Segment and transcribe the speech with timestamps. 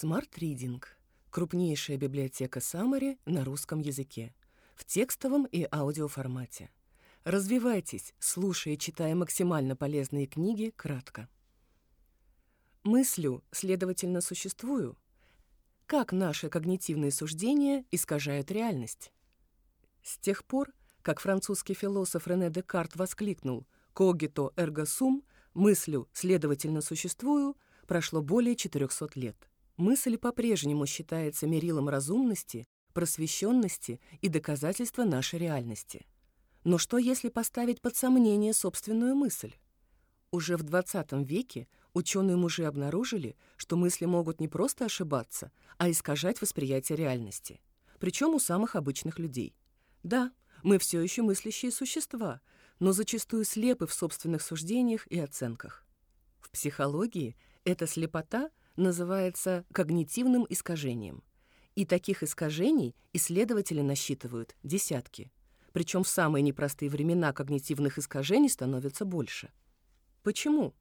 [0.00, 0.80] Smart Reading–
[1.30, 4.32] крупнейшая библиотека Summary на русском языке,
[4.76, 6.70] в текстовом и аудиоформате.
[7.24, 11.28] Развивайтесь, слушая и читая максимально полезные книги кратко.
[12.84, 14.96] Мыслю, следовательно, существую.
[15.86, 19.10] Как наши когнитивные суждения искажают реальность?
[20.04, 20.72] С тех пор,
[21.02, 25.24] как французский философ Рене Декарт воскликнул «Когито эрго сум»—
[25.54, 27.56] «мыслю, следовательно, существую»,
[27.88, 29.47] прошло более 400 лет.
[29.78, 36.04] Мысль по-прежнему считается мерилом разумности, просвещенности и доказательства нашей реальности.
[36.64, 39.54] Но что, если поставить под сомнение собственную мысль?
[40.32, 46.96] Уже в 20 веке ученые-мужи обнаружили, что мысли могут не просто ошибаться, а искажать восприятие
[46.96, 47.60] реальности.
[48.00, 49.54] Причем у самых обычных людей.
[50.02, 50.32] Да,
[50.64, 52.40] мы все еще мыслящие существа,
[52.80, 55.86] но зачастую слепы в собственных суждениях и оценках.
[56.40, 61.22] В психологии эта слепота называется когнитивным искажением.
[61.74, 65.30] И таких искажений исследователи насчитывают десятки.
[65.72, 69.52] Причем в самые непростые времена когнитивных искажений становится больше.
[70.22, 70.74] Почему?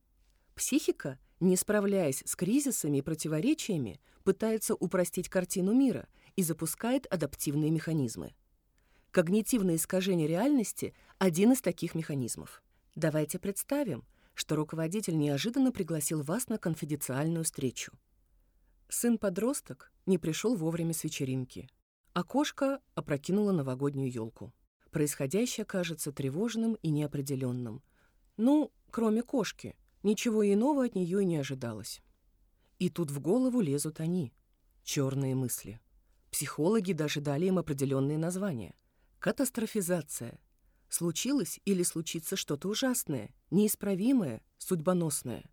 [0.55, 8.33] Психика, не справляясь с кризисами и противоречиями, пытается упростить картину мира и запускает адаптивные механизмы.
[9.11, 12.63] Когнитивное искажение реальности– один из таких механизмов.
[12.95, 14.03] Давайте представим,
[14.37, 17.91] что руководитель неожиданно пригласил вас на конфиденциальную встречу.
[18.87, 21.67] Сын-подросток не пришел вовремя с вечеринки,
[22.13, 24.53] а кошка опрокинула новогоднюю елку.
[24.91, 27.81] Происходящее кажется тревожным и неопределенным.
[28.37, 32.03] Ну, кроме кошки, ничего иного от нее и не ожидалось.
[32.77, 34.33] И тут в голову лезут они—
[34.83, 35.79] черные мысли.
[36.29, 38.75] Психологи даже дали им определенные названия.
[39.17, 40.39] Катастрофизация.
[40.97, 45.47] Случилось или случится что-то ужасное, неисправимое, судьбоносное.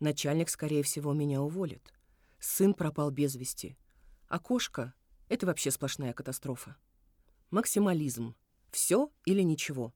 [0.00, 1.94] Начальник, скорее всего, меня уволит.
[2.40, 3.78] Сын пропал без вести.
[4.26, 4.92] А кошка—
[5.28, 6.74] это вообще сплошная катастрофа.
[7.52, 8.34] Максимализм.
[8.72, 9.94] Все или ничего.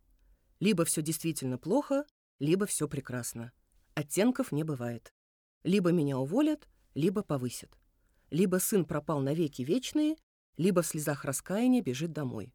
[0.61, 2.05] Либо все действительно плохо,
[2.39, 3.51] либо все прекрасно.
[3.95, 5.13] Оттенков не бывает.
[5.65, 7.77] Либо меня уволят, либо повысят.
[8.31, 10.15] Либо сын пропал навеки вечные,
[10.57, 12.55] либо в слезах раскаяния бежит домой.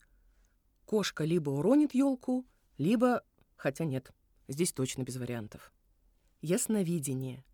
[0.91, 2.46] Кошка либо уронит елку,
[2.78, 3.24] либо...
[3.56, 4.12] Хотя нет,
[4.50, 5.72] здесь точно без вариантов.
[6.41, 7.46] Ясновидение.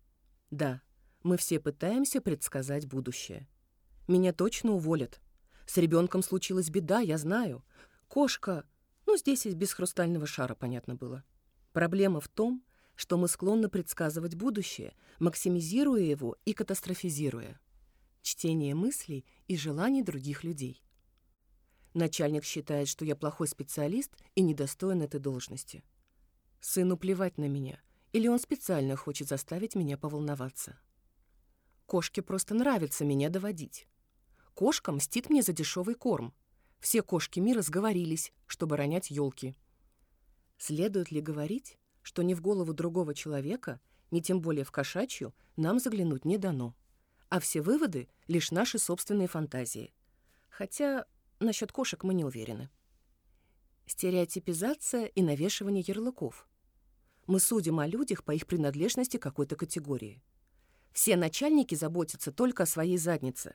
[0.50, 0.82] Да,
[1.22, 3.48] мы все пытаемся предсказать будущее.
[4.08, 5.20] Меня точно уволят.
[5.66, 7.64] С ребенком случилась беда, я знаю.
[8.08, 8.64] Кошка...
[9.06, 11.22] Ну, здесь и без хрустального шара понятно было.
[11.72, 12.64] Проблема в том,
[12.96, 17.60] что мы склонны предсказывать будущее, максимизируя его и катастрофизируя.
[18.20, 20.82] Чтение мыслей и желаний других людей.
[21.98, 25.82] Начальник считает, что я плохой специалист и недостоин этой должности.
[26.60, 27.82] Сыну плевать на меня,
[28.12, 30.78] или он специально хочет заставить меня поволноваться.
[31.86, 33.88] Кошке просто нравится меня доводить.
[34.54, 36.32] Кошка мстит мне за дешевый корм.
[36.78, 39.56] Все кошки мира сговорились, чтобы ронять елки.
[40.56, 43.80] Следует ли говорить, что ни в голову другого человека,
[44.12, 46.76] ни тем более в кошачью, нам заглянуть не дано,
[47.28, 49.92] а все выводы— лишь наши собственные фантазии.
[50.48, 51.04] Хотя
[51.40, 52.70] насчет кошек мы не уверены.
[53.86, 56.46] Стереотипизация и навешивание ярлыков.
[57.26, 60.22] Мы судим о людях по их принадлежности к какой-то категории.
[60.92, 63.54] Все начальники заботятся только о своей заднице.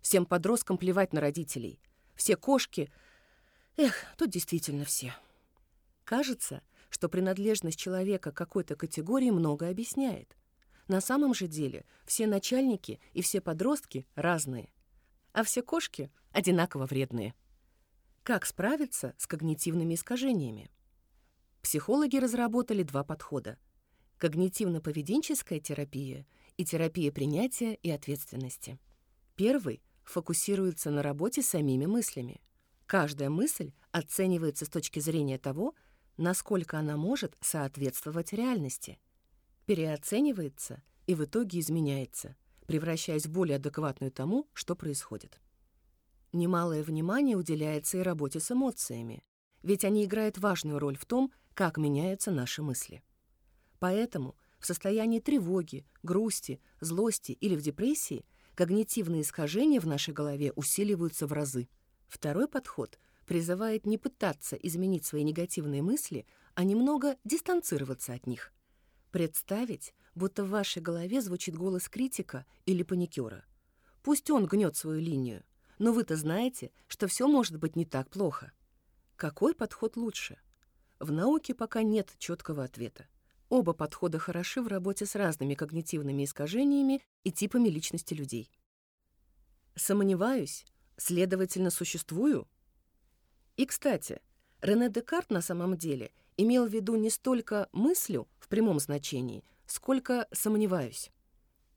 [0.00, 1.80] Всем подросткам плевать на родителей.
[2.14, 2.90] Все кошки...
[3.76, 5.14] Эх, тут действительно все.
[6.04, 10.36] Кажется, что принадлежность человека к какой-то категории много объясняет.
[10.88, 14.72] На самом же деле все начальники и все подростки разные,
[15.32, 17.34] а все кошки одинаково вредные.
[18.22, 20.70] Как справиться с когнитивными искажениями?
[21.62, 23.58] Психологи разработали два подхода—
[24.20, 26.26] когнитивно-поведенческая терапия
[26.56, 28.78] и терапия принятия и ответственности.
[29.34, 32.40] Первый фокусируется на работе самими мыслями.
[32.86, 35.74] Каждая мысль оценивается с точки зрения того,
[36.16, 38.98] насколько она может соответствовать реальности.
[39.64, 42.36] Переоценивается и в итоге изменяется,
[42.70, 45.40] превращаясь в более адекватную тому, что происходит.
[46.32, 49.24] Немалое внимание уделяется и работе с эмоциями,
[49.64, 53.02] ведь они играют важную роль в том, как меняются наши мысли.
[53.80, 58.24] Поэтому в состоянии тревоги, грусти, злости или в депрессии
[58.54, 61.68] когнитивные искажения в нашей голове усиливаются в разы.
[62.06, 66.24] Второй подход— призывает не пытаться изменить свои негативные мысли,
[66.54, 68.52] а немного дистанцироваться от них.
[69.10, 73.42] Представить, будто в вашей голове звучит голос критика или паникера.
[74.02, 75.42] Пусть он гнет свою линию,
[75.78, 78.52] но вы-то знаете, что все может быть не так плохо.
[79.16, 80.38] Какой подход лучше?
[80.98, 83.08] В науке пока нет четкого ответа.
[83.48, 88.50] Оба подхода хороши в работе с разными когнитивными искажениями и типами личности людей.
[89.74, 90.66] Сомневаюсь,
[90.98, 92.46] следовательно, существую?
[93.56, 94.20] И, кстати,
[94.60, 100.26] Рене Декарт на самом деле имел в виду не столько мыслю в прямом значении, сколько
[100.32, 101.10] сомневаюсь.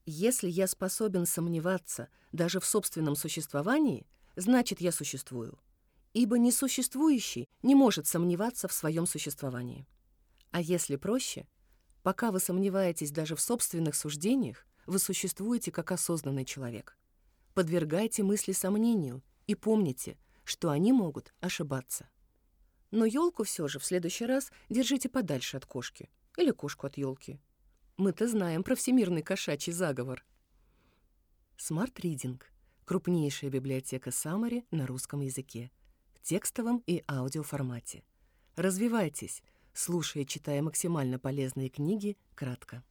[0.05, 5.59] Если я способен сомневаться даже в собственном существовании, значит, я существую.
[6.13, 9.87] Ибо несуществующий не может сомневаться в своем существовании.
[10.51, 11.47] А если проще,
[12.01, 16.97] пока вы сомневаетесь даже в собственных суждениях, вы существуете как осознанный человек.
[17.53, 22.09] Подвергайте мысли сомнению и помните, что они могут ошибаться.
[22.91, 27.39] Но елку все же в следующий раз держите подальше от кошки или кошку от елки.
[27.97, 30.25] Мы-то знаем про всемирный кошачий заговор.
[31.57, 32.41] Smart Reading—
[32.85, 35.69] крупнейшая библиотека Самари на русском языке,
[36.15, 38.03] в текстовом и аудиоформате.
[38.55, 39.43] Развивайтесь,
[39.73, 42.83] слушая и читая максимально полезные книги кратко.